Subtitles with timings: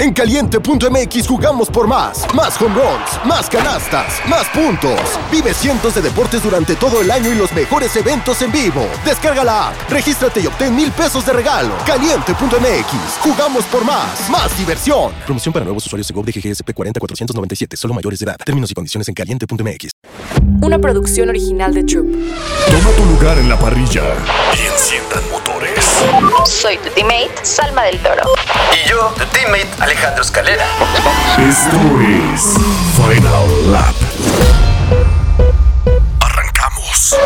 [0.00, 2.24] En caliente.mx jugamos por más.
[2.34, 4.98] Más home runs, más canastas, más puntos.
[5.30, 8.88] Vive cientos de deportes durante todo el año y los mejores eventos en vivo.
[9.04, 11.74] Descarga la app, regístrate y obtén mil pesos de regalo.
[11.84, 14.30] Caliente.mx, jugamos por más.
[14.30, 15.12] Más diversión.
[15.26, 18.36] Promoción para nuevos usuarios de GOV de GGSP 40497, solo mayores de edad.
[18.42, 19.90] Términos y condiciones en caliente.mx.
[20.62, 22.06] Una producción original de Troop.
[22.06, 24.14] Toma tu lugar en la parrilla
[24.56, 25.49] y enciendan motores.
[26.46, 28.22] Soy tu teammate, Salma del Toro.
[28.72, 30.64] Y yo, tu teammate, Alejandro Escalera.
[31.38, 32.54] Esto es
[32.96, 33.94] Final Lap.
[36.20, 37.16] Arrancamos.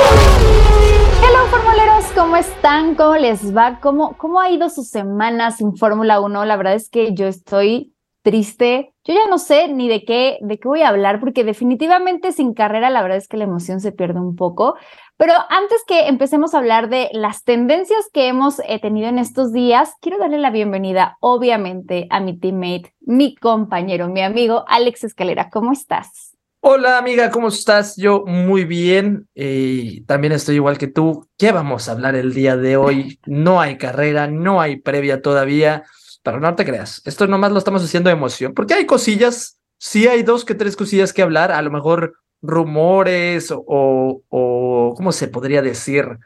[1.23, 2.95] Hello formuleros, ¿cómo están?
[2.95, 3.79] ¿Cómo les va?
[3.80, 6.45] ¿Cómo, ¿Cómo ha ido su semana sin Fórmula 1?
[6.45, 7.93] La verdad es que yo estoy
[8.24, 8.92] triste.
[9.05, 12.55] Yo ya no sé ni de qué, de qué voy a hablar, porque definitivamente sin
[12.55, 14.77] carrera la verdad es que la emoción se pierde un poco.
[15.16, 19.52] Pero antes que empecemos a hablar de las tendencias que hemos eh, tenido en estos
[19.52, 25.51] días, quiero darle la bienvenida, obviamente, a mi teammate, mi compañero, mi amigo Alex Escalera.
[25.51, 26.34] ¿Cómo estás?
[26.66, 27.95] Hola amiga, ¿cómo estás?
[27.95, 31.29] Yo muy bien y también estoy igual que tú.
[31.37, 33.20] ¿Qué vamos a hablar el día de hoy?
[33.26, 35.85] No hay carrera, no hay previa todavía.
[36.24, 40.08] Pero no te creas, esto nomás lo estamos haciendo de emoción, porque hay cosillas, sí
[40.08, 45.28] hay dos que tres cosillas que hablar, a lo mejor rumores o, o ¿cómo se
[45.28, 46.18] podría decir?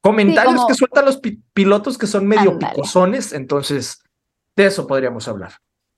[0.00, 1.20] Comentarios que sueltan los
[1.52, 4.02] pilotos que son medio picosones, entonces
[4.54, 5.54] de eso podríamos hablar.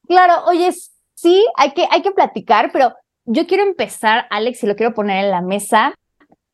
[0.08, 0.72] Claro, oye,
[1.14, 2.94] sí, hay que, hay que platicar, pero
[3.26, 5.94] yo quiero empezar, Alex, y lo quiero poner en la mesa,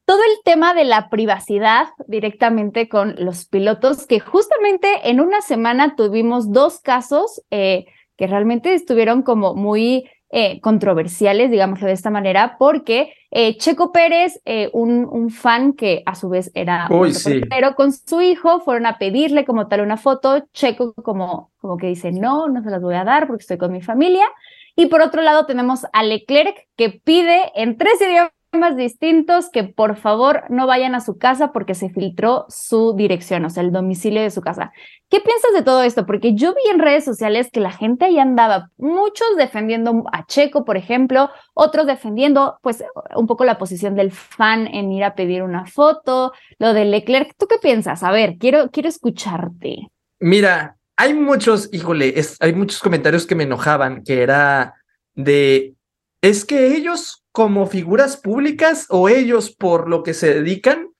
[0.04, 5.94] todo el tema de la privacidad directamente con los pilotos, que justamente en una semana
[5.96, 7.86] tuvimos dos casos eh,
[8.16, 14.40] que realmente estuvieron como muy eh, controversiales, digámoslo de esta manera, porque eh, Checo Pérez,
[14.72, 17.12] un, un, fan que a su vez era un
[17.48, 21.88] pero con su hijo fueron a pedirle como tal una foto, Checo como, como que
[21.88, 24.26] dice, no, no se las voy a dar porque estoy con mi familia.
[24.74, 29.64] Y por otro lado tenemos a Leclerc que pide en tres idiomas temas distintos que
[29.64, 33.72] por favor no vayan a su casa porque se filtró su dirección, o sea, el
[33.72, 34.72] domicilio de su casa.
[35.08, 36.04] ¿Qué piensas de todo esto?
[36.04, 40.66] Porque yo vi en redes sociales que la gente ahí andaba, muchos defendiendo a Checo,
[40.66, 42.84] por ejemplo, otros defendiendo pues
[43.16, 47.34] un poco la posición del fan en ir a pedir una foto, lo de Leclerc.
[47.38, 48.02] ¿Tú qué piensas?
[48.02, 49.88] A ver, quiero, quiero escucharte.
[50.20, 54.74] Mira, hay muchos, híjole, hay muchos comentarios que me enojaban, que era
[55.14, 55.74] de,
[56.20, 60.90] es que ellos como figuras públicas o ellos por lo que se dedican,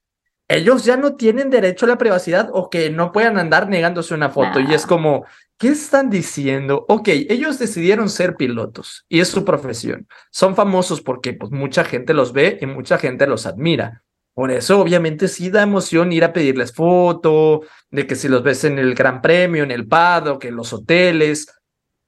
[0.48, 4.28] ellos ya no tienen derecho a la privacidad o que no puedan andar negándose una
[4.28, 4.60] foto.
[4.60, 5.24] Y es como,
[5.58, 6.84] ¿qué están diciendo?
[6.88, 10.06] Ok, ellos decidieron ser pilotos y es su profesión.
[10.30, 14.02] Son famosos porque pues, mucha gente los ve y mucha gente los admira.
[14.34, 18.64] Por eso, obviamente, sí da emoción ir a pedirles foto, de que si los ves
[18.64, 21.48] en el Gran Premio, en el paddock, en los hoteles,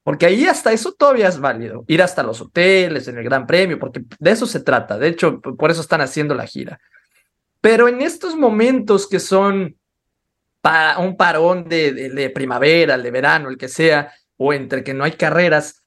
[0.04, 3.78] porque ahí hasta eso todavía es válido, ir hasta los hoteles, en el Gran Premio,
[3.78, 4.98] porque de eso se trata.
[4.98, 6.78] De hecho, por eso están haciendo la gira.
[7.62, 9.76] Pero en estos momentos que son
[10.60, 15.04] para un parón de, de, primavera, de verano, el que sea, o entre que no
[15.04, 15.82] hay carreras,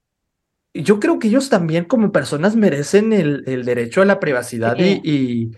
[0.74, 5.00] yo creo que ellos también como personas merecen el, el derecho a la privacidad y,
[5.04, 5.52] y,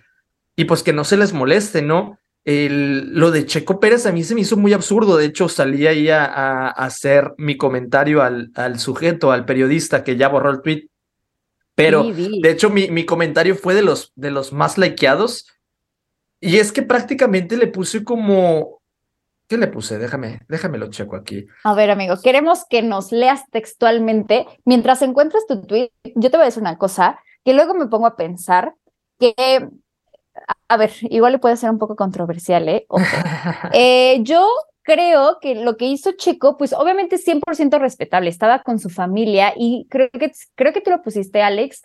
[0.58, 2.19] y, pues que no se les moleste, ¿no?
[2.45, 5.17] El, lo de Checo Pérez a mí se me hizo muy absurdo.
[5.17, 10.29] De hecho, salí ahí a, hacer mi comentario al, al, sujeto, al periodista que ya
[10.29, 10.88] borró el tweet.
[11.75, 15.47] Pero, de hecho, mi, mi comentario fue de los, de los más likeados.
[16.41, 18.81] Y es que prácticamente le puse como.
[19.47, 19.97] ¿Qué le puse?
[19.97, 21.47] Déjame, déjame lo checo aquí.
[21.63, 24.45] A ver, amigo, queremos que nos leas textualmente.
[24.66, 28.06] Mientras encuentras tu tweet, yo te voy a decir una cosa que luego me pongo
[28.06, 28.75] a pensar
[29.17, 29.69] que
[30.69, 32.85] a ver, igual le puede ser un poco controversial, ¿eh?
[33.74, 34.19] ¿eh?
[34.22, 34.47] yo
[34.84, 39.53] creo que lo que hizo Chico, pues obviamente es 100% respetable, estaba con su familia
[39.57, 41.84] y creo que, creo que tú lo pusiste, Alex,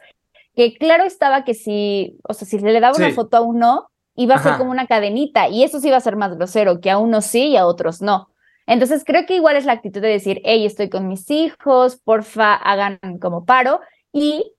[0.55, 4.37] que claro estaba que si, o sea, si le daba una foto a uno, iba
[4.37, 6.99] a ser como una cadenita y eso sí iba a ser más grosero, que a
[6.99, 8.28] unos sí y a otros no.
[8.66, 12.55] Entonces creo que igual es la actitud de decir, hey, estoy con mis hijos, porfa,
[12.55, 13.81] hagan como paro.
[14.13, 14.54] Y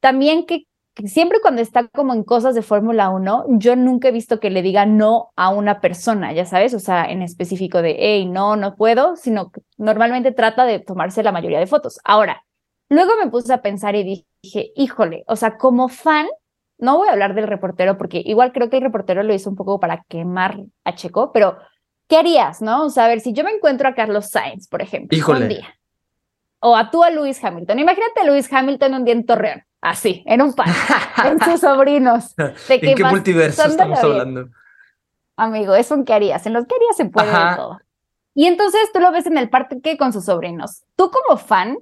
[0.00, 0.66] también que
[1.06, 4.62] siempre cuando está como en cosas de Fórmula 1, yo nunca he visto que le
[4.62, 8.76] diga no a una persona, ya sabes, o sea, en específico de, hey, no, no
[8.76, 12.00] puedo, sino que normalmente trata de tomarse la mayoría de fotos.
[12.04, 12.44] Ahora,
[12.88, 16.26] luego me puse a pensar y dije, híjole, o sea, como fan,
[16.78, 19.56] no voy a hablar del reportero porque igual creo que el reportero lo hizo un
[19.56, 21.58] poco para quemar a Checo, pero
[22.08, 22.86] ¿qué harías, no?
[22.86, 25.42] O sea, a ver, si yo me encuentro a Carlos Sainz, por ejemplo, híjole.
[25.42, 25.74] un día,
[26.60, 30.22] o a tú a Lewis Hamilton, imagínate a Lewis Hamilton un día en Torreón así,
[30.26, 30.68] en un pan,
[31.24, 32.34] en sus sobrinos.
[32.68, 34.48] ¿En qué multiverso estamos hablando?
[35.36, 36.44] Amigo, es un que harías.
[36.46, 37.80] En los que harías se puede todo.
[38.34, 40.84] Y entonces tú lo ves en el parque con sus sobrinos.
[40.96, 41.78] Tú como fan,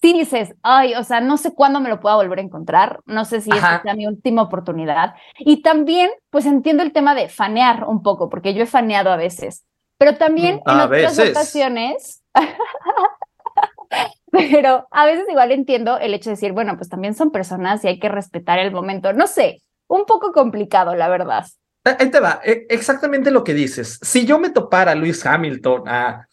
[0.00, 3.24] sí dices, ay, o sea, no sé cuándo me lo pueda volver a encontrar, no
[3.24, 5.14] sé si esta sea mi última oportunidad.
[5.38, 9.16] Y también, pues entiendo el tema de fanear un poco, porque yo he faneado a
[9.16, 9.64] veces,
[9.98, 12.22] pero también mm, en otras ocasiones,
[14.50, 17.88] pero a veces igual entiendo el hecho de decir, bueno, pues también son personas y
[17.88, 19.12] hay que respetar el momento.
[19.12, 21.46] No sé, un poco complicado, la verdad.
[21.84, 23.98] Ahí te va, e, exactamente lo que dices.
[24.02, 26.28] Si yo me topara a Luis Hamilton, a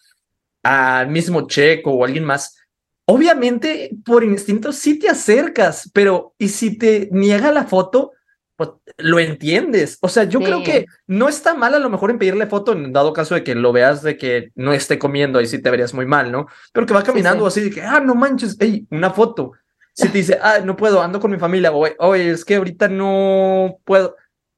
[0.66, 2.58] al mismo Checo o alguien más,
[3.06, 8.14] obviamente por instinto sí te acercas, pero ¿y si te niega la foto?
[8.56, 9.98] Pues lo entiendes.
[10.02, 12.94] O sea, yo creo que no está mal a lo mejor en pedirle foto en
[12.94, 15.94] dado caso de que lo veas de que no esté comiendo, ahí sí te verías
[15.94, 16.48] muy mal, ¿no?
[16.72, 19.52] Pero que va caminando así de que, ah, no manches, hey, una foto.
[19.94, 23.78] Si te dice, ah, no puedo, ando con mi familia, oye, es que ahorita no
[23.84, 24.16] puedo,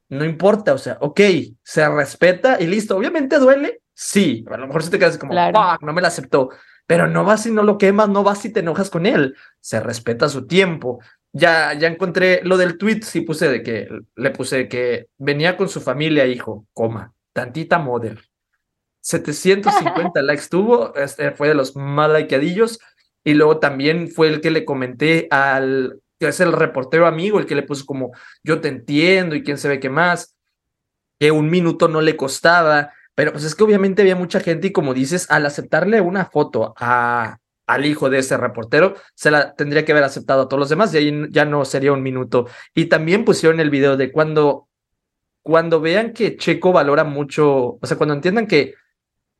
[0.08, 1.20] no importa, o sea, ok,
[1.62, 2.96] se respeta y listo.
[2.96, 6.50] Obviamente duele, sí, a lo mejor si te quedas como, no me la aceptó,
[6.86, 9.78] pero no vas si no lo quemas, no vas si te enojas con él, se
[9.80, 11.00] respeta su tiempo.
[11.32, 15.68] Ya, ya encontré lo del tweet, sí puse de que, le puse que venía con
[15.68, 18.18] su familia, hijo, coma, tantita model.
[19.00, 22.78] 750 likes tuvo, este fue de los más likeadillos,
[23.24, 27.46] y luego también fue el que le comenté al, que es el reportero amigo, el
[27.46, 30.36] que le puso como, yo te entiendo y quién se ve qué más,
[31.18, 34.72] que un minuto no le costaba, pero pues es que obviamente había mucha gente y
[34.72, 39.84] como dices, al aceptarle una foto a, al hijo de ese reportero, se la tendría
[39.84, 42.46] que haber aceptado a todos los demás y ahí ya no sería un minuto.
[42.74, 44.68] Y también pusieron el video de cuando,
[45.42, 48.74] cuando vean que Checo valora mucho, o sea, cuando entiendan que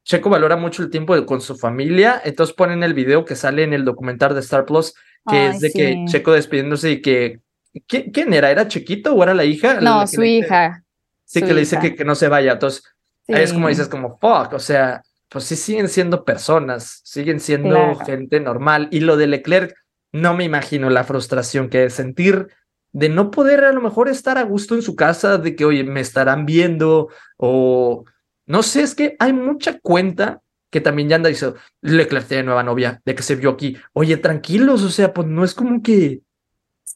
[0.04, 3.72] Checo valora mucho el tiempo con su familia, entonces ponen el video que sale en
[3.72, 4.94] el documental de Star Plus,
[5.28, 7.40] que es de que Checo despidiéndose y que...
[7.86, 8.50] ¿Quién era?
[8.50, 9.80] ¿Era chiquito o era la hija?
[9.80, 10.84] No, su hija.
[11.24, 12.52] Sí, que le dice que, que no se vaya.
[12.52, 12.82] Entonces,
[13.26, 18.40] es como dices, como, fuck, o sea, pues sí siguen siendo personas, siguen siendo gente
[18.40, 18.88] normal.
[18.90, 19.74] Y lo de Leclerc,
[20.12, 22.48] no me imagino la frustración que es sentir
[22.92, 25.84] de no poder a lo mejor estar a gusto en su casa, de que, oye,
[25.84, 28.04] me estarán viendo o
[28.46, 30.40] no sé, es que hay mucha cuenta
[30.70, 33.76] que también ya anda diciendo, Leclerc tiene nueva novia, de que se vio aquí.
[33.92, 36.22] Oye, tranquilos, o sea, pues no es como que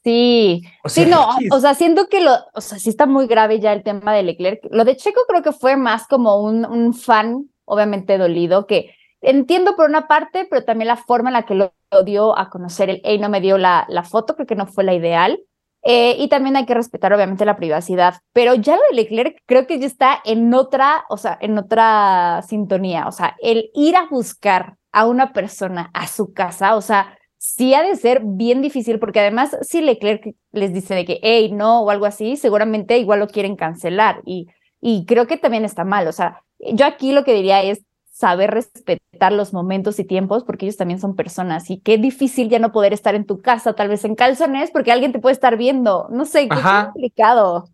[0.05, 3.73] Sí, sí, no, o sea, siento que lo, o sea, sí está muy grave ya
[3.73, 4.61] el tema de Leclerc.
[4.73, 9.77] Lo de Checo creo que fue más como un, un fan, obviamente dolido, que entiendo
[9.77, 11.73] por una parte, pero también la forma en la que lo,
[12.05, 14.85] dio a conocer el, hey, no me dio la, la foto, creo que no fue
[14.85, 15.41] la ideal.
[15.85, 18.15] Eh, y también hay que respetar, obviamente, la privacidad.
[18.33, 22.43] Pero ya lo de Leclerc creo que ya está en otra, o sea, en otra
[22.47, 23.09] sintonía.
[23.09, 27.75] O sea, el ir a buscar a una persona a su casa, o sea, sí
[27.75, 31.83] ha de ser bien difícil, porque además si Leclerc les dice de que, hey, no,
[31.83, 34.23] o algo así, seguramente igual lo quieren cancelar.
[34.25, 34.47] Y,
[34.81, 36.07] y creo que también está mal.
[36.07, 37.83] O sea, yo aquí lo que diría es
[38.13, 41.71] saber respetar los momentos y tiempos, porque ellos también son personas.
[41.71, 44.93] Y qué difícil ya no poder estar en tu casa, tal vez en calzones, porque
[44.93, 46.07] alguien te puede estar viendo.
[46.11, 47.65] No sé, qué complicado.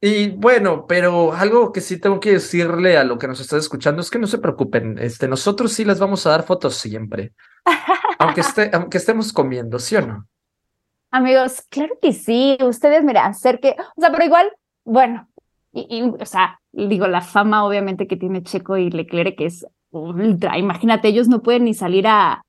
[0.00, 4.02] Y bueno, pero algo que sí tengo que decirle a lo que nos estás escuchando
[4.02, 7.32] es que no se preocupen, este, nosotros sí les vamos a dar fotos siempre.
[8.18, 10.26] aunque, esté, aunque estemos comiendo, ¿sí o no?
[11.10, 12.58] Amigos, claro que sí.
[12.60, 13.32] Ustedes, mira,
[13.62, 14.52] que, o sea, pero igual,
[14.84, 15.28] bueno,
[15.72, 20.58] y, o sea, digo, la fama obviamente que tiene Checo y Leclerc, que es ultra.
[20.58, 22.42] Imagínate, ellos no pueden ni salir a,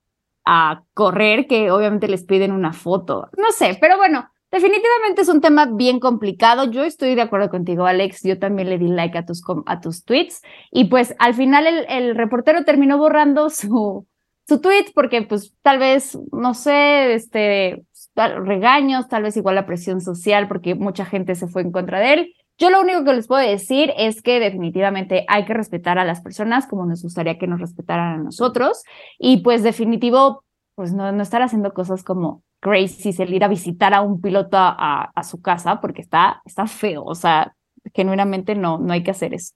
[0.46, 3.30] a correr, que obviamente les piden una foto.
[3.38, 6.66] No sé, pero bueno, definitivamente es un tema bien complicado.
[6.66, 8.24] Yo estoy de acuerdo contigo, Alex.
[8.24, 10.42] Yo también le di like a tus, a tus tweets.
[10.72, 14.06] Y pues al final el, el reportero terminó borrando su,
[14.48, 17.84] su tweet porque pues tal vez, no sé, este,
[18.16, 22.14] regaños, tal vez igual la presión social porque mucha gente se fue en contra de
[22.14, 22.34] él.
[22.58, 26.22] Yo lo único que les puedo decir es que definitivamente hay que respetar a las
[26.22, 28.84] personas como nos gustaría que nos respetaran a nosotros
[29.20, 33.94] y pues definitivo, pues no, no estar haciendo cosas como crazy, el ir a visitar
[33.94, 37.54] a un piloto a, su casa porque está, está feo, o sea,
[37.94, 39.54] genuinamente no, no hay que hacer eso.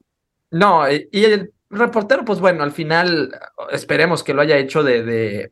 [0.50, 3.32] No, y el reportero, pues bueno, al final
[3.70, 5.50] esperemos que lo haya hecho de,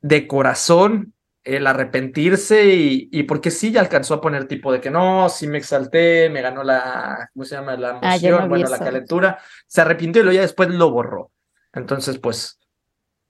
[0.00, 1.14] de corazón,
[1.56, 5.46] el arrepentirse y, y, porque sí ya alcanzó a poner tipo de que no, sí
[5.46, 7.76] me exalté, me ganó la, ¿cómo se llama?
[7.76, 11.32] La ah, emoción, bueno, la calentura, se arrepintió y luego ya después lo borró.
[11.72, 12.58] Entonces, pues,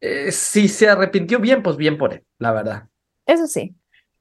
[0.00, 2.88] eh, si se arrepintió bien, pues bien por él, la verdad.
[3.26, 3.74] Eso sí,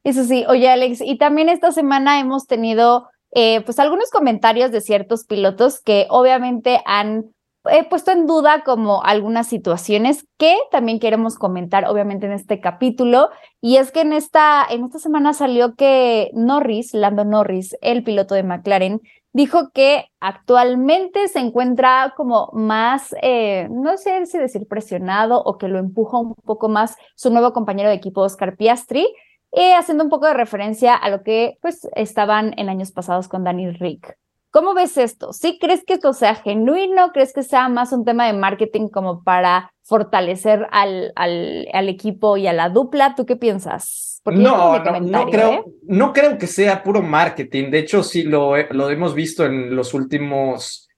[0.03, 0.45] eso sí.
[0.47, 5.81] Oye, Alex, y también esta semana hemos tenido, eh, pues, algunos comentarios de ciertos pilotos
[5.81, 7.33] que obviamente han
[7.65, 13.29] he puesto en duda como algunas situaciones que también queremos comentar obviamente en este capítulo
[13.61, 18.35] y es que en esta en esta semana salió que Norris, Lando Norris, el piloto
[18.35, 19.01] de McLaren,
[19.33, 25.67] dijo que actualmente se encuentra como más, eh, no sé si decir presionado o que
[25.67, 29.07] lo empuja un poco más su nuevo compañero de equipo, Oscar Piastri,
[29.51, 33.43] eh, haciendo un poco de referencia a lo que pues estaban en años pasados con
[33.43, 34.17] Danny Rick.
[34.51, 35.31] ¿Cómo ves esto?
[35.33, 37.11] ¿Sí crees que esto sea genuino?
[37.11, 42.37] ¿Crees que sea más un tema de marketing como para fortalecer al, al, al equipo
[42.37, 43.15] y a la dupla?
[43.15, 44.21] ¿Tú qué piensas?
[44.25, 45.63] no, no, no, creo, ¿eh?
[45.83, 47.71] no creo que sea puro marketing.
[47.71, 50.89] De hecho, sí lo, lo hemos visto en los últimos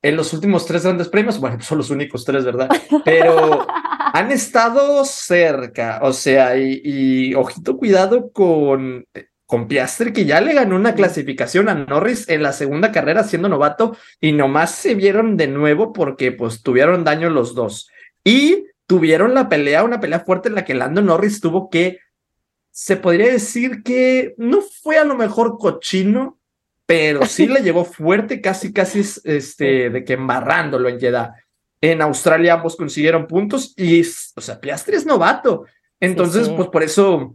[0.00, 2.68] en los últimos tres grandes premios, bueno, son los únicos tres, ¿verdad?
[3.04, 3.66] Pero
[4.12, 9.04] han estado cerca, o sea, y, y, ojito cuidado con,
[9.48, 13.48] con Piastri, que ya le ganó una clasificación a Norris en la segunda carrera siendo
[13.48, 17.88] novato, y nomás se vieron de nuevo porque pues tuvieron daño los dos.
[18.22, 21.98] Y tuvieron la pelea, una pelea fuerte en la que Lando Norris tuvo que,
[22.70, 26.38] se podría decir que no fue a lo mejor cochino,
[26.84, 31.32] pero sí le llegó fuerte, casi, casi este, de que embarrándolo en Jeddah.
[31.80, 35.64] En Australia ambos consiguieron puntos y, o sea, Piastri es novato.
[36.00, 36.54] Entonces, sí, sí.
[36.54, 37.34] pues por eso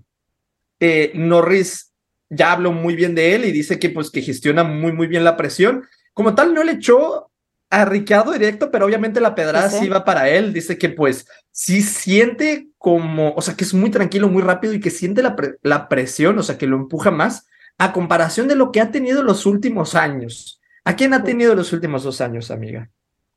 [0.79, 1.93] eh, Norris
[2.36, 5.24] ya habló muy bien de él y dice que pues que gestiona muy, muy bien
[5.24, 5.86] la presión.
[6.13, 7.32] Como tal, no le echó
[7.70, 10.54] a Ricardo directo, pero obviamente la pedrada sí, sí va para él.
[10.54, 14.80] Dice que pues sí siente como, o sea, que es muy tranquilo, muy rápido y
[14.80, 17.48] que siente la, pre la presión, o sea, que lo empuja más
[17.78, 20.62] a comparación de lo que ha tenido los últimos años.
[20.86, 22.90] ¿A quién ha tenido los últimos dos años, amiga?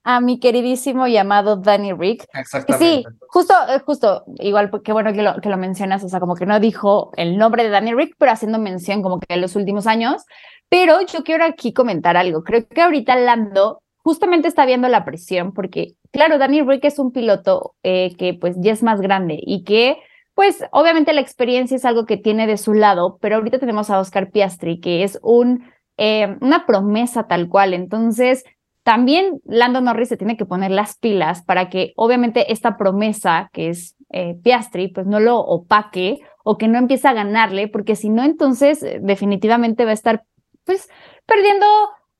[0.09, 2.29] A mi queridísimo llamado Danny Rick.
[2.33, 2.87] Exactamente.
[2.87, 6.47] Sí, justo, justo, igual, qué bueno que lo, que lo mencionas, o sea, como que
[6.47, 9.89] no dijo el nombre de Danny Rick, pero haciendo mención como que en los últimos
[9.89, 10.25] años.
[10.69, 12.45] Pero yo quiero aquí comentar algo.
[12.45, 17.11] Creo que ahorita Lando justamente está viendo la presión, porque, claro, Danny Rick es un
[17.11, 19.99] piloto eh, que pues ya es más grande y que
[20.37, 23.99] pues obviamente la experiencia es algo que tiene de su lado, pero ahorita tenemos a
[23.99, 25.65] Oscar Piastri, que es un,
[25.97, 27.75] eh, una promesa tal cual.
[27.75, 28.45] Entonces,
[28.87, 33.71] también Lando Norris se tiene que poner las pilas para que obviamente esta promesa, que
[33.71, 38.11] es eh, Piastri, pues no lo opaque o que no empiece a ganarle, porque si
[38.11, 40.23] no, entonces eh, definitivamente va a estar
[40.63, 40.89] pues
[41.27, 41.67] perdiendo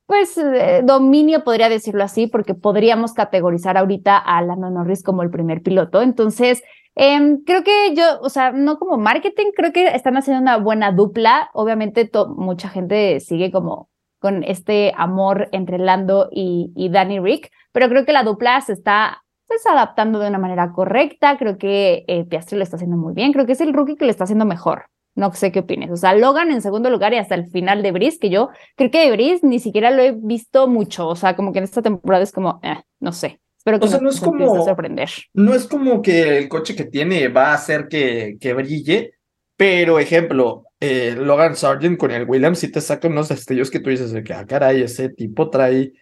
[0.07, 5.29] pues eh, dominio, podría decirlo así, porque podríamos categorizar ahorita a Lando Norris como el
[5.29, 6.01] primer piloto.
[6.01, 6.63] Entonces,
[6.95, 10.91] eh, creo que yo, o sea, no como marketing, creo que están haciendo una buena
[10.91, 11.49] dupla.
[11.53, 17.89] Obviamente, mucha gente sigue como con este amor entre Lando y, y, Danny Rick, pero
[17.89, 21.37] creo que la dupla se está pues, adaptando de una manera correcta.
[21.37, 23.33] Creo que eh, Piastri lo está haciendo muy bien.
[23.33, 24.85] Creo que es el rookie que lo está haciendo mejor.
[25.15, 25.89] No sé qué opines.
[25.89, 28.91] O sea, Logan en segundo lugar y hasta el final de Brice, que yo creo
[28.91, 31.07] que de Brice ni siquiera lo he visto mucho.
[31.07, 33.39] O sea, como que en esta temporada es como, eh, no sé.
[33.63, 35.09] Pero que o sea, no es como sorprender.
[35.33, 39.15] No es como que el coche que tiene va a hacer que, que brille,
[39.57, 43.89] pero ejemplo, eh, Logan Sargent con el Williams sí te saca unos destellos que tú
[43.89, 45.93] dices de que, ah, caray, ese tipo trae,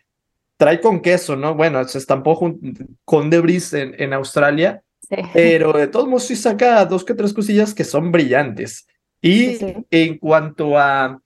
[0.57, 1.55] trae con queso, ¿no?
[1.55, 2.37] Bueno, se estampó
[3.05, 5.15] con Debris en, en Australia, sí.
[5.33, 8.85] pero de todos modos sí saca dos que tres cosillas que son brillantes.
[9.21, 11.21] Y sí, en cuanto a,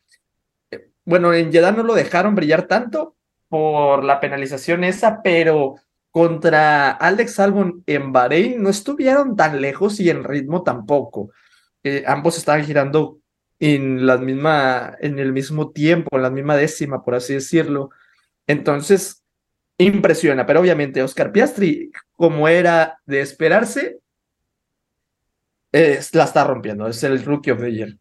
[1.03, 3.15] bueno, en Jeddah no lo dejaron brillar tanto
[3.48, 5.75] por la penalización esa, pero
[6.12, 11.31] contra Alex Albon en Bahrein no estuvieron tan lejos y en ritmo tampoco.
[11.83, 13.19] Eh, ambos estaban girando
[13.59, 17.89] en la misma, en el mismo tiempo, en la misma décima, por así decirlo.
[18.48, 19.24] Entonces,
[19.77, 24.00] impresiona, pero obviamente Oscar Piastri, como era de esperarse,
[25.71, 27.98] la está rompiendo, es el Rookie of the Year.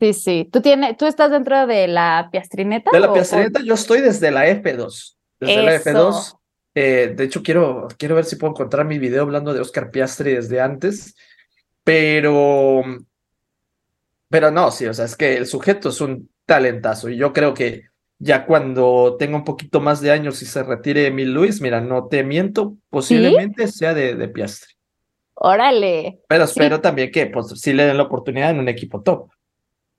[0.00, 0.48] Sí, sí.
[0.52, 2.90] ¿Tú, tienes, ¿Tú estás dentro de la piastrineta?
[2.92, 3.62] De la piastrineta, o...
[3.64, 5.16] yo estoy desde la F2.
[5.40, 6.36] Desde la F2.
[6.74, 10.34] Eh, de hecho, quiero, quiero ver si puedo encontrar mi video hablando de Oscar Piastri
[10.34, 11.16] desde antes.
[11.88, 12.82] Pero,
[14.28, 17.54] pero no, sí, o sea, es que el sujeto es un talentazo y yo creo
[17.54, 17.84] que
[18.18, 22.08] ya cuando tenga un poquito más de años y se retire Emil Luis, mira, no
[22.08, 23.78] te miento, posiblemente ¿Sí?
[23.78, 24.74] sea de, de, Piastri.
[25.32, 26.20] Órale.
[26.28, 26.82] Pero espero sí.
[26.82, 29.30] también que pues sí le den la oportunidad en un equipo top.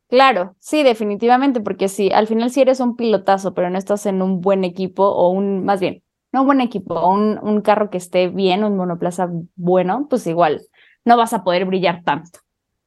[0.10, 4.22] Claro, sí, definitivamente, porque si al final si eres un pilotazo, pero no estás en
[4.22, 7.98] un buen equipo o un, más bien, no un buen equipo, un, un carro que
[7.98, 10.62] esté bien, un monoplaza bueno, pues igual
[11.10, 12.40] no vas a poder brillar tanto.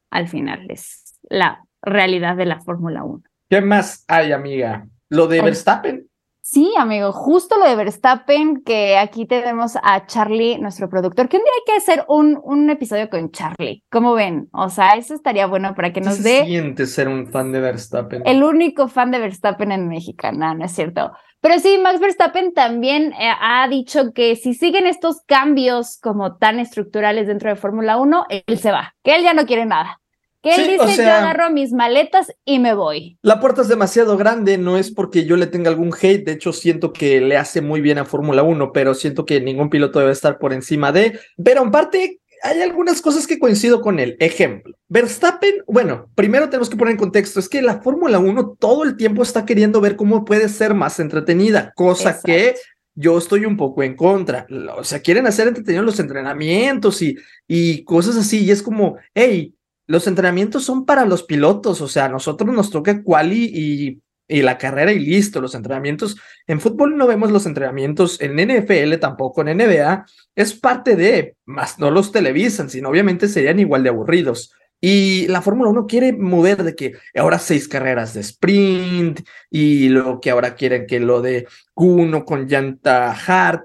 [0.09, 3.21] Al final es la realidad de la Fórmula 1.
[3.49, 4.87] ¿Qué más hay, amiga?
[5.09, 6.07] ¿Lo de Verstappen?
[6.41, 11.43] Sí, amigo, justo lo de Verstappen, que aquí tenemos a Charlie, nuestro productor, que un
[11.43, 13.83] día hay que hacer un, un episodio con Charlie.
[13.91, 14.47] ¿Cómo ven?
[14.53, 16.39] O sea, eso estaría bueno para que nos ¿Qué dé...
[16.39, 18.23] Se siente ser un fan de Verstappen.
[18.25, 21.11] El único fan de Verstappen en México, no, no es cierto.
[21.43, 26.57] Pero sí, Max Verstappen también eh, ha dicho que si siguen estos cambios como tan
[26.57, 29.99] estructurales dentro de Fórmula 1, él se va, que él ya no quiere nada.
[30.41, 33.17] Que él Sí, dice, o yo sea- agarro mis maletas y me voy.
[33.21, 36.53] La puerta es demasiado grande, no es porque yo le tenga algún hate, de hecho
[36.53, 40.13] siento que le hace muy bien a Fórmula 1, pero siento que ningún piloto debe
[40.13, 44.17] estar por encima de, pero en parte hay algunas cosas que coincido con él.
[44.19, 48.83] Ejemplo, Verstappen, bueno, primero tenemos que poner en contexto, es que la Fórmula 1 todo
[48.83, 52.27] el tiempo está queriendo ver cómo puede ser más entretenida, cosa Exacto.
[52.27, 52.55] que
[52.95, 54.45] yo estoy un poco en contra.
[54.77, 57.15] O sea, quieren hacer entretenidos los entrenamientos y,
[57.47, 59.55] y cosas así, y es como, hey,
[59.87, 64.41] los entrenamientos son para los pilotos, o sea, a nosotros nos toca quali y, y
[64.41, 65.41] la carrera y listo.
[65.41, 70.95] Los entrenamientos en fútbol no vemos los entrenamientos, en NFL tampoco, en NBA es parte
[70.95, 74.53] de, más no los televisan, sino obviamente serían igual de aburridos.
[74.85, 80.19] Y la Fórmula 1 quiere mover de que ahora seis carreras de sprint y luego
[80.19, 83.61] que ahora quieren que lo de Q1 con llanta hard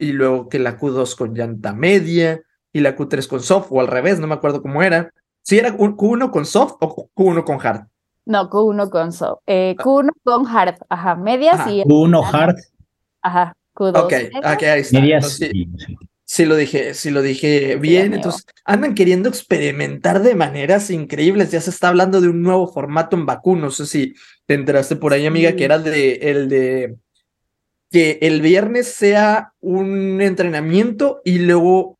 [0.00, 3.86] y luego que la Q2 con llanta media y la Q3 con soft o al
[3.86, 5.12] revés, no me acuerdo cómo era.
[5.42, 7.86] Si era un Q1 con soft o Q1 con hard.
[8.28, 11.70] No, Q1 con so, eh, Q1 con hard, ajá, medias Ajá.
[11.72, 12.56] y Uno hard,
[13.22, 14.04] ajá, Q2.
[14.04, 14.54] Ok, medias.
[14.54, 15.00] ok, ahí está.
[15.00, 15.24] medias.
[15.24, 15.96] Entonces, sí, sí.
[16.24, 18.02] sí lo dije, sí lo dije bien.
[18.02, 18.16] amigo.
[18.16, 21.50] Entonces, andan queriendo experimentar de maneras increíbles.
[21.52, 23.56] Ya se está hablando de un nuevo formato en Bakú.
[23.56, 25.56] No sé si te enteraste por ahí, amiga, Sí.
[25.56, 26.96] que era de el de
[27.90, 31.96] que el viernes sea un entrenamiento y luego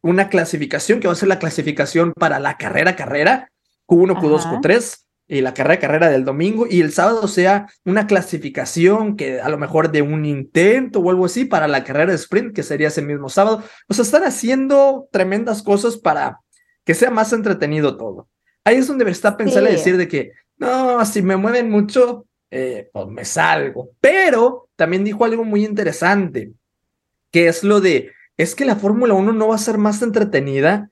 [0.00, 3.50] una clasificación, que va a ser la clasificación para la carrera, carrera,
[3.86, 4.60] Q1, Q2, Ajá.
[4.62, 9.48] Q3, y la carrera, carrera del domingo, y el sábado sea una clasificación que a
[9.48, 12.88] lo mejor de un intento o algo así para la carrera de sprint, que sería
[12.88, 13.62] ese mismo sábado.
[13.88, 16.40] O sea, están haciendo tremendas cosas para
[16.84, 18.28] que sea más entretenido todo.
[18.64, 19.76] Ahí es donde Verstappen sale a Sí.
[19.78, 23.90] decir de que, no, si me mueven mucho, eh, pues me salgo.
[24.00, 26.52] Pero también dijo algo muy interesante,
[27.32, 30.90] que es lo de, es que la Fórmula 1 no va a ser más entretenida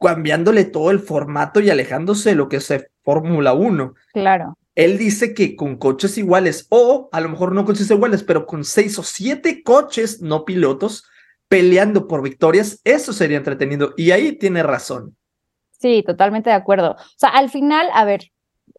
[0.00, 3.94] cambiándole todo el formato y alejándose de lo que es eh, Fórmula 1.
[4.12, 4.58] Claro.
[4.74, 8.64] Él dice que con coches iguales, o a lo mejor no coches iguales, pero con
[8.64, 11.04] seis o siete coches, no pilotos,
[11.48, 13.94] peleando por victorias, eso sería entretenido.
[13.96, 15.16] Y ahí tiene razón.
[15.70, 16.90] Sí, totalmente de acuerdo.
[16.90, 18.30] O sea, al final, a ver,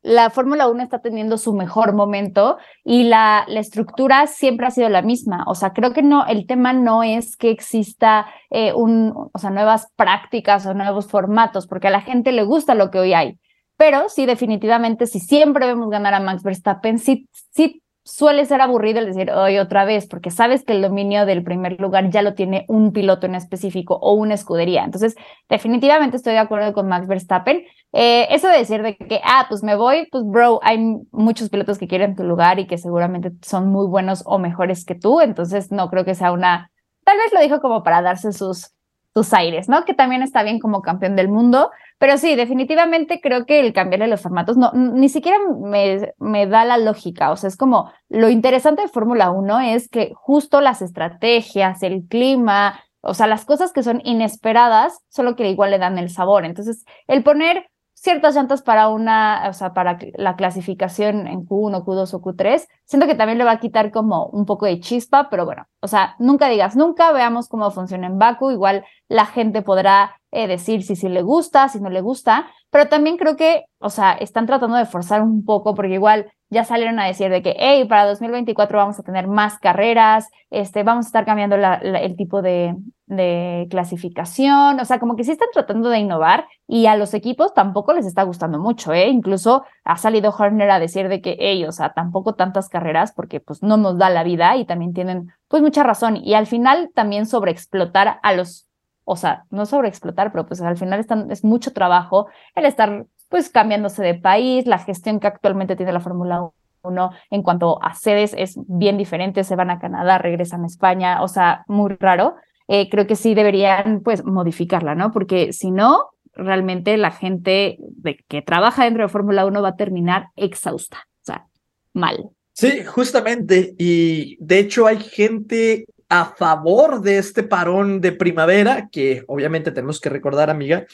[0.04, 4.90] la Fórmula 1 está teniendo su mejor momento y la, la estructura siempre ha sido
[4.90, 5.44] la misma.
[5.48, 9.50] O sea, creo que no, el tema no es que exista eh, un, o sea,
[9.50, 13.40] nuevas prácticas o nuevos formatos, porque a la gente le gusta lo que hoy hay.
[13.80, 19.00] Pero sí, definitivamente, si siempre vemos ganar a Max Verstappen, sí, sí suele ser aburrido
[19.00, 22.34] el decir hoy otra vez, porque sabes que el dominio del primer lugar ya lo
[22.34, 24.84] tiene un piloto en específico o una escudería.
[24.84, 25.16] Entonces,
[25.48, 27.64] definitivamente estoy de acuerdo con Max Verstappen.
[27.94, 30.78] Eh, eso de decir de que, ah, pues me voy, pues bro, hay
[31.12, 34.96] muchos pilotos que quieren tu lugar y que seguramente son muy buenos o mejores que
[34.96, 36.70] tú, entonces no creo que sea una,
[37.06, 38.74] tal vez lo dijo como para darse sus,
[39.14, 39.86] sus aires, ¿no?
[39.86, 44.08] Que también está bien como campeón del mundo, pero sí, definitivamente creo que el cambiarle
[44.08, 48.30] los formatos no, ni siquiera me, me da la lógica, o sea, es como lo
[48.30, 53.72] interesante de Fórmula 1 es que justo las estrategias, el clima, o sea, las cosas
[53.72, 56.46] que son inesperadas, solo que igual le dan el sabor.
[56.46, 57.69] Entonces, el poner
[58.02, 63.08] ciertas llantas para una, o sea, para la clasificación en Q1, Q2 o Q3, siento
[63.08, 66.16] que también le va a quitar como un poco de chispa, pero bueno, o sea,
[66.18, 70.96] nunca digas nunca, veamos cómo funciona en Baku, igual la gente podrá eh, decir si
[70.96, 74.78] sí le gusta, si no le gusta, pero también creo que, o sea, están tratando
[74.78, 78.78] de forzar un poco porque igual ya salieron a decir de que, hey, para 2024
[78.78, 82.76] vamos a tener más carreras, este, vamos a estar cambiando la, el tipo de,
[83.10, 87.56] de clasificación, o sea, como que sí están tratando de innovar y a los equipos
[87.56, 89.10] tampoco les está gustando mucho, ¿eh?
[89.10, 93.40] Incluso ha salido Horner a decir de que, hey, o sea, tampoco tantas carreras porque
[93.40, 96.92] pues no nos da la vida y también tienen pues mucha razón y al final
[96.94, 98.68] también sobreexplotar a los,
[99.06, 103.50] o sea, no sobreexplotar, pero pues al final están, es mucho trabajo el estar pues
[103.50, 106.52] cambiándose de país, la gestión que actualmente tiene la Fórmula
[106.84, 111.24] 1 en cuanto a sedes es bien diferente, se van a Canadá, regresan a España,
[111.24, 112.36] o sea, muy raro.
[112.72, 115.12] Eh, creo que sí deberían pues modificarla, ¿no?
[115.12, 119.76] Porque si no, realmente la gente de, que trabaja dentro de Fórmula 1 va a
[119.76, 121.48] terminar exhausta, o sea,
[121.94, 122.30] mal.
[122.54, 129.24] Sí, justamente, y de hecho hay gente a favor de este parón de primavera, que
[129.28, 130.86] obviamente tenemos que recordar, amiga,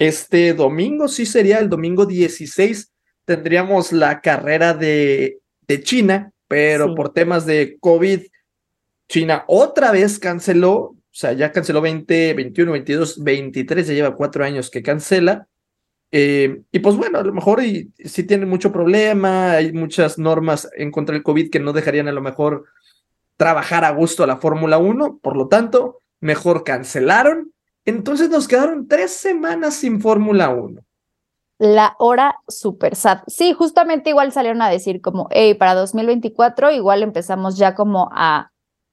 [0.00, 2.90] este domingo sí sería el domingo 16,
[3.24, 5.38] tendríamos la carrera de,
[5.68, 6.94] de China, pero sí.
[6.96, 8.22] por temas de COVID,
[9.08, 14.70] China otra vez canceló, sea, ya canceló 20, 21, 22, 23, ya lleva cuatro años
[14.70, 15.48] que cancela.
[16.12, 20.90] Eh, y pues bueno, a lo mejor sí tienen mucho problema, hay muchas normas en
[20.90, 22.64] contra del COVID que no dejarían a lo mejor
[23.36, 27.52] trabajar a gusto a la Fórmula 1, por lo tanto, mejor cancelaron
[27.84, 30.80] entonces nos quedaron tres semanas sin Fórmula 1.
[31.58, 33.18] la hora super sad.
[33.26, 38.50] Sí, justamente igual salieron a decir como, hey, para 2024 igual empezamos ya como a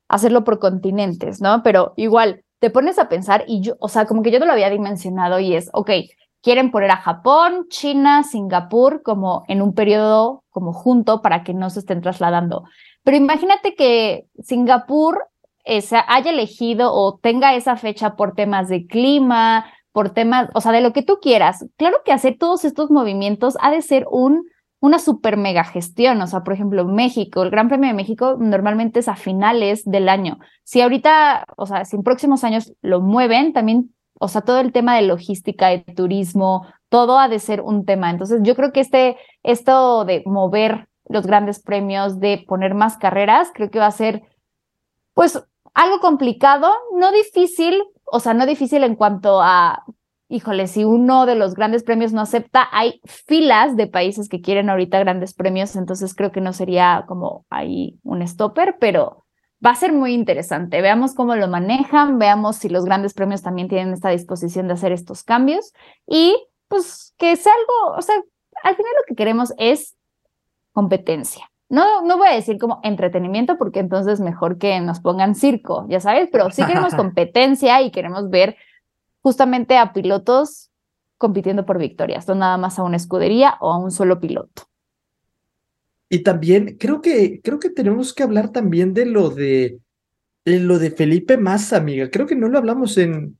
[0.08, 1.62] hacerlo por continentes, ¿no?
[1.63, 4.54] Pero igual te pones a pensar y yo, o sea, como que yo no lo
[4.54, 5.91] había dimensionado y es, ok,
[6.41, 11.70] quieren poner a Japón, China, Singapur como en un periodo como junto para que no
[11.70, 12.63] se estén trasladando.
[13.04, 15.28] Pero imagínate que Singapur
[16.08, 20.82] haya elegido o tenga esa fecha por temas de clima, por temas, o sea, de
[20.82, 21.65] lo que tú quieras.
[21.76, 24.46] Claro que hacer todos estos movimientos ha de ser un,
[24.79, 26.21] una super mega gestión.
[26.21, 30.09] O sea, por ejemplo, México, el Gran Premio de México normalmente es a finales del
[30.09, 30.39] año.
[30.63, 34.71] Si ahorita, o sea, si en próximos años lo mueven, también, o sea, todo el
[34.71, 38.09] tema de logística, de turismo, todo ha de ser un tema.
[38.09, 43.49] Entonces, yo creo que este, esto de mover los grandes premios, de poner más carreras,
[43.53, 44.23] creo que va a ser,
[45.13, 45.41] pues,
[45.73, 49.83] algo complicado, no difícil, o sea, no difícil en cuanto a,
[50.29, 54.69] híjole, si uno de los grandes premios no acepta, hay filas de países que quieren
[54.69, 59.25] ahorita grandes premios, entonces creo que no sería como ahí un stopper, pero
[59.65, 60.81] va a ser muy interesante.
[60.81, 64.91] Veamos cómo lo manejan, veamos si los grandes premios también tienen esta disposición de hacer
[64.91, 65.73] estos cambios
[66.05, 66.35] y
[66.67, 68.15] pues que sea algo, o sea,
[68.63, 69.95] al final lo que queremos es
[70.73, 71.49] competencia.
[71.69, 75.99] No, no voy a decir como entretenimiento porque entonces mejor que nos pongan circo, ya
[75.99, 78.57] sabes, pero sí queremos competencia y queremos ver
[79.21, 80.71] justamente a pilotos
[81.17, 84.63] compitiendo por victorias, no nada más a una escudería o a un solo piloto.
[86.10, 89.80] Y también creo que creo que tenemos que hablar también de lo de,
[90.45, 92.10] lo de Felipe Massa, amiga.
[92.10, 93.38] Creo que no lo hablamos en,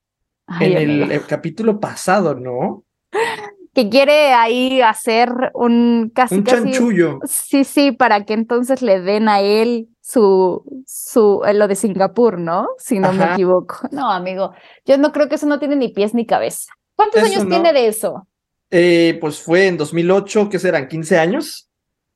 [0.60, 2.84] en el, capítulo pasado, ¿no?
[3.74, 7.20] que quiere ahí hacer un casi un chanchullo.
[7.26, 12.40] Sí, sí, para que entonces le den a él su su eh, lo de Singapur,
[12.40, 12.70] ¿no?
[12.78, 13.90] Si no me equivoco.
[13.92, 14.54] No, amigo,
[14.86, 16.72] yo no creo que eso no tiene ni pies ni cabeza.
[16.96, 18.26] ¿Cuántos años tiene de eso?
[18.72, 20.88] Eh, pues fue en 2008, ¿qué serán?
[20.88, 21.70] ¿15 años?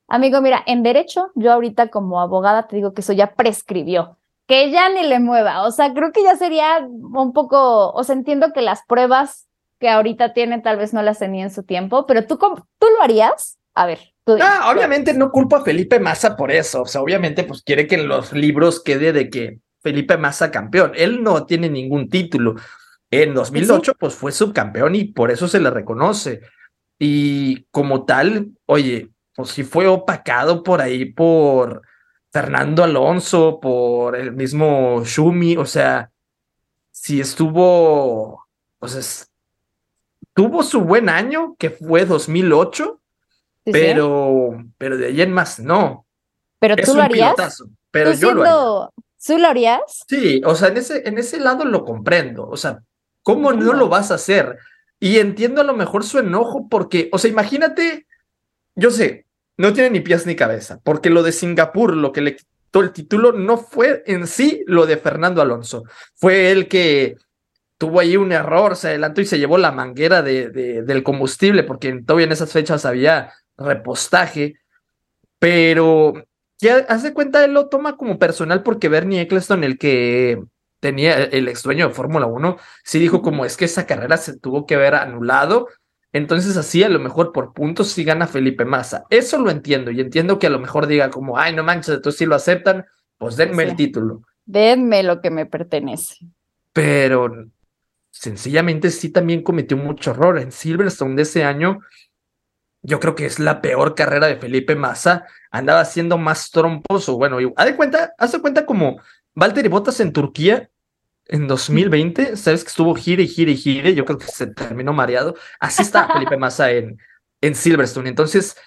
[0.08, 4.70] Amigo, mira, en derecho, yo ahorita como abogada te digo que eso ya prescribió que
[4.70, 5.64] ya ni le mueva.
[5.64, 9.48] O sea, creo que ya sería un poco, o sea, entiendo que las pruebas
[9.80, 13.02] que ahorita tiene tal vez no las tenía en su tiempo, pero tú, tú lo
[13.02, 13.58] harías.
[13.74, 16.84] A ver, Ah, obviamente no culpo a Felipe Massa por eso.
[16.84, 20.92] O sea, obviamente, pues quiere que en los libros quede de que Felipe Massa campeón.
[20.96, 22.56] Él no tiene ningún título.
[23.10, 26.42] En 2008, pues fue subcampeón y por eso se le reconoce.
[26.98, 31.82] Y como tal, oye, pues sí fue opacado por ahí por
[32.32, 35.58] Fernando Alonso, por el mismo Shumi.
[35.58, 36.12] O sea,
[36.92, 38.48] si estuvo,
[38.80, 39.30] pues
[40.34, 43.01] tuvo su buen año, que fue 2008,
[43.64, 46.06] pero, pero de ahí en más no.
[46.60, 47.64] Pero tú lo harías.
[47.92, 48.92] pero yo lo
[49.26, 49.82] ¿Tú lo harías?
[50.08, 52.48] Sí, o sea, en ese, en ese lado lo comprendo.
[52.48, 52.80] O sea,
[53.22, 54.58] ¿cómo no lo vas a hacer?
[55.00, 58.08] Y entiendo a lo mejor su enojo porque, o sea, imagínate,
[58.76, 59.26] yo sé,
[59.58, 62.92] no tiene ni pies ni cabeza, porque lo de Singapur, lo que le quitó el
[62.92, 65.84] título, no fue en sí lo de Fernando Alonso.
[66.16, 67.16] Fue el que
[67.78, 72.02] tuvo ahí un error, se adelantó y se llevó la manguera de, del combustible, porque
[72.06, 73.34] todavía en esas fechas había
[73.66, 74.56] repostaje,
[75.40, 76.14] pero
[76.60, 80.42] ya hace cuenta, él lo toma como personal porque Bernie Eccleston, el que
[80.80, 84.38] tenía el ex dueño de Fórmula 1, sí dijo como es que esa carrera se
[84.38, 85.68] tuvo que ver anulado,
[86.14, 89.06] entonces así a lo mejor por puntos sí gana Felipe Massa.
[89.10, 92.20] Eso lo entiendo y entiendo que a lo mejor diga como, ay, no manches, entonces
[92.20, 92.86] si lo aceptan,
[93.18, 94.24] pues denme el título.
[94.46, 96.18] Denme lo que me pertenece.
[96.74, 97.32] Pero
[98.10, 100.38] sencillamente sí también cometió mucho error.
[100.38, 101.80] En Silverstone de ese año,
[102.82, 105.26] yo creo que es la peor carrera de Felipe Massa.
[105.52, 109.00] Andaba haciendo más trompos, o bueno, haz de cuenta, haz de cuenta como
[109.36, 110.70] Valtteri Bottas en Turquía
[111.26, 114.92] en 2020, sabes que estuvo gire y gire y gire, yo creo que se terminó
[114.94, 115.36] mareado.
[115.60, 116.98] Así está Felipe Massa en,
[117.40, 118.10] en Silverstone.
[118.10, 118.58] Entonces,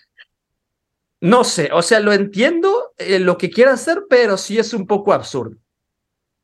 [1.21, 4.87] no sé, o sea, lo entiendo eh, lo que quiere hacer, pero sí es un
[4.87, 5.57] poco absurdo.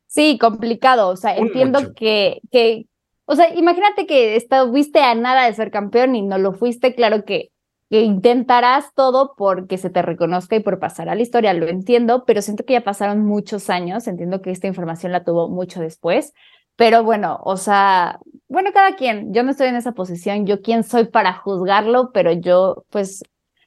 [0.07, 1.09] Sí, complicado.
[1.09, 2.85] O sea, entiendo que, que,
[3.25, 7.23] o sea, imagínate que estuviste a nada de ser campeón y no lo fuiste, claro
[7.25, 7.51] que,
[7.91, 12.23] que intentarás todo porque se te reconozca y por pasar a la historia, lo entiendo,
[12.25, 16.33] pero siento que ya pasaron muchos años, entiendo que esta información la tuvo mucho después,
[16.77, 20.85] pero bueno, o sea, bueno, cada quien, yo no estoy en esa posición, yo quién
[20.85, 23.23] soy para juzgarlo, pero yo pues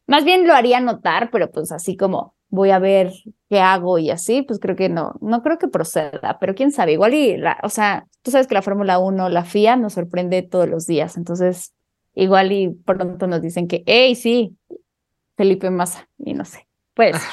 [0.06, 3.12] más bien lo haría notar, pero pues así como voy a ver
[3.50, 6.92] qué hago y así, pues creo que no, no creo que proceda, pero quién sabe,
[6.92, 10.66] igual la, o sea, tú sabes que la Fórmula 1, la FIA nos sorprende todos
[10.66, 11.74] los días, entonces
[12.14, 14.56] igual y pronto nos dicen que, hey, sí,
[15.36, 17.16] Felipe Massa, y no sé, pues.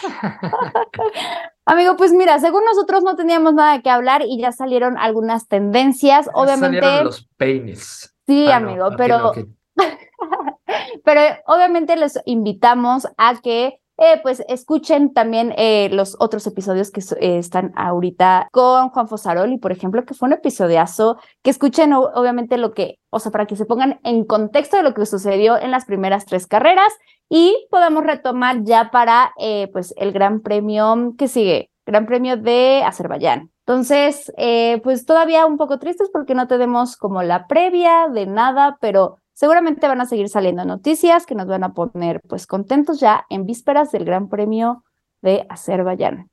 [1.65, 6.30] Amigo, pues mira, según nosotros no teníamos nada que hablar y ya salieron algunas tendencias,
[6.34, 6.80] obviamente.
[6.80, 8.15] Salieron los peines.
[8.28, 9.34] Sí, ah, amigo, pero...
[11.04, 17.02] pero obviamente les invitamos a que eh, pues escuchen también eh, los otros episodios que
[17.20, 22.58] eh, están ahorita con Juan Fosaroli, por ejemplo, que fue un episodiazo, que escuchen obviamente
[22.58, 25.70] lo que, o sea, para que se pongan en contexto de lo que sucedió en
[25.70, 26.92] las primeras tres carreras
[27.30, 29.34] y podamos retomar ya para
[29.72, 33.52] pues el Gran Premio que sigue, Gran Premio de Azerbaiyán.
[33.68, 34.34] Entonces,
[34.82, 39.88] pues todavía un poco tristes porque no tenemos como la previa de nada, pero Seguramente
[39.88, 43.91] van a seguir saliendo noticias que nos van a poner pues contentos ya en vísperas
[43.91, 44.84] del Gran Premio
[45.22, 46.30] de Azerbaiyán.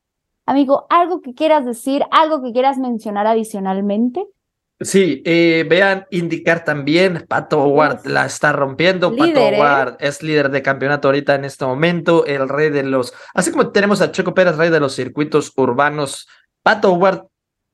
[0.46, 4.26] Amigo, ¿algo que quieras decir, algo que quieras mencionar adicionalmente?
[4.80, 9.58] Sí, eh, vean indicar también, Pato Ward la está rompiendo, Pato ¿eh?
[9.58, 13.72] Ward es líder de campeonato ahorita en este momento, el rey de los, así como
[13.72, 16.28] tenemos a Checo Pérez, rey de los circuitos urbanos,
[16.62, 17.24] Pato Ward,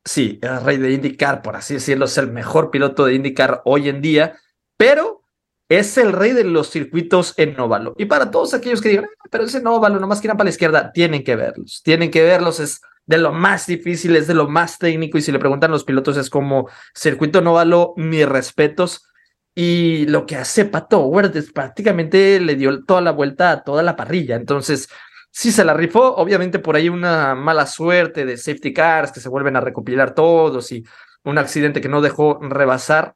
[0.02, 3.90] sí, el rey de indicar, por así decirlo, es el mejor piloto de indicar hoy
[3.90, 4.38] en día,
[4.76, 5.22] pero
[5.68, 7.94] es el rey de los circuitos en óvalo.
[7.98, 10.92] Y para todos aquellos que digan, ah, pero ese óvalo nomás que para la izquierda,
[10.92, 14.78] tienen que verlos, tienen que verlos, es de lo más difícil, es de lo más
[14.78, 19.08] técnico, y si le preguntan a los pilotos es como circuito en óvalo, mis respetos.
[19.56, 23.84] Y lo que hace Pato Howard es prácticamente le dio toda la vuelta a toda
[23.84, 24.34] la parrilla.
[24.34, 24.88] Entonces,
[25.30, 26.14] sí se la rifó.
[26.16, 30.72] Obviamente por ahí una mala suerte de safety cars que se vuelven a recopilar todos
[30.72, 30.84] y
[31.24, 33.14] un accidente que no dejó rebasar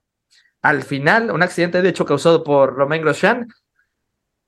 [0.62, 3.48] al final, un accidente de hecho causado por Romain Grosjean,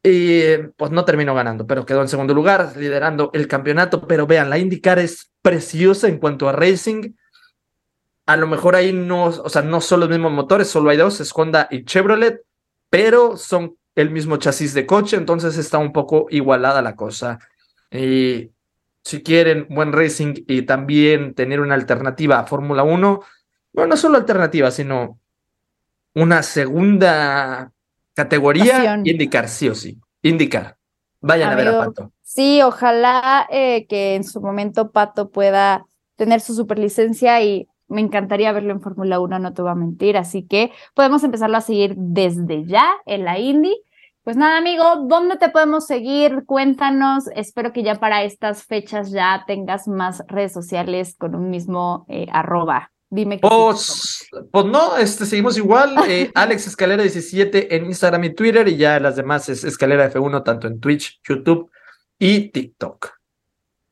[0.02, 4.06] y pues no terminó ganando, pero quedó en segundo lugar, liderando el campeonato.
[4.06, 7.12] Pero vean, la IndyCar es preciosa en cuanto a racing.
[8.26, 11.20] A lo mejor ahí no, o sea, no son los mismos motores, solo hay dos,
[11.20, 12.42] es Honda y Chevrolet,
[12.88, 17.38] pero son el mismo chasis de coche, entonces está un poco igualada la cosa.
[17.90, 18.52] Y
[19.02, 23.20] si quieren buen racing y también tener una alternativa a Fórmula 1,
[23.72, 25.18] bueno, no solo alternativa, sino
[26.14, 27.72] una segunda
[28.14, 29.98] categoría, indicar, sí o sí.
[30.22, 30.76] Indicar.
[31.20, 32.12] Vayan a ver a Pato.
[32.22, 35.84] Sí, ojalá eh, que en su momento Pato pueda
[36.16, 40.16] tener su superlicencia y me encantaría verlo en Fórmula 1, no te voy a mentir.
[40.16, 43.82] Así que podemos empezarlo a seguir desde ya en la Indy.
[44.22, 46.44] Pues nada, amigo, ¿dónde te podemos seguir?
[46.46, 47.24] Cuéntanos.
[47.34, 52.26] Espero que ya para estas fechas ya tengas más redes sociales con un mismo eh,
[52.30, 52.92] arroba.
[53.12, 55.96] Dime que pues, pues no, este, seguimos igual.
[56.08, 60.44] Eh, Alex Escalera 17 en Instagram y Twitter y ya las demás es Escalera F1
[60.44, 61.70] tanto en Twitch, YouTube
[62.18, 63.08] y TikTok.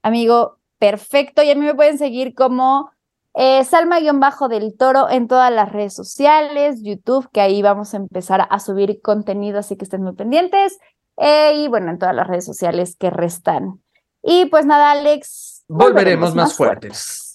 [0.02, 1.42] Amigo, perfecto.
[1.42, 2.92] Y a mí me pueden seguir como
[3.35, 8.61] eh, Salma-del Toro en todas las redes sociales, YouTube, que ahí vamos a empezar a
[8.61, 10.78] subir contenido, así que estén muy pendientes.
[11.16, 13.83] Eh, y bueno, en todas las redes sociales que restan.
[14.22, 15.64] Y pues nada, Alex.
[15.68, 17.28] Volveremos, más, fuertes.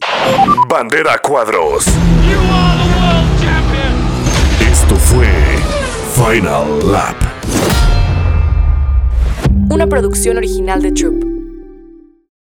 [0.68, 1.86] Bandera Cuadros.
[4.72, 5.28] Esto fue
[6.16, 7.16] Final Lap.
[9.70, 11.33] Una producción original de Troop.